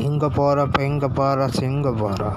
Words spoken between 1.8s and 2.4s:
పారా